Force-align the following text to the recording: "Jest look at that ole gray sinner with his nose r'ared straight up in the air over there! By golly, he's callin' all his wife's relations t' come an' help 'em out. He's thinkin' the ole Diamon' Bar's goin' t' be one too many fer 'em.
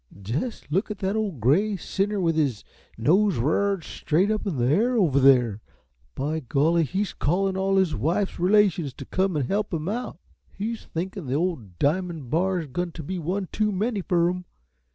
"Jest 0.23 0.71
look 0.71 0.89
at 0.89 0.97
that 0.97 1.15
ole 1.15 1.31
gray 1.31 1.77
sinner 1.77 2.19
with 2.19 2.35
his 2.35 2.63
nose 2.97 3.37
r'ared 3.37 3.83
straight 3.83 4.31
up 4.31 4.47
in 4.47 4.57
the 4.57 4.65
air 4.65 4.97
over 4.97 5.19
there! 5.19 5.61
By 6.15 6.39
golly, 6.39 6.85
he's 6.85 7.13
callin' 7.13 7.55
all 7.55 7.75
his 7.77 7.93
wife's 7.93 8.39
relations 8.39 8.93
t' 8.95 9.05
come 9.05 9.37
an' 9.37 9.43
help 9.45 9.71
'em 9.75 9.87
out. 9.87 10.17
He's 10.57 10.85
thinkin' 10.85 11.27
the 11.27 11.35
ole 11.35 11.57
Diamon' 11.77 12.31
Bar's 12.31 12.65
goin' 12.65 12.91
t' 12.93 13.03
be 13.03 13.19
one 13.19 13.47
too 13.51 13.71
many 13.71 14.01
fer 14.01 14.31
'em. 14.31 14.45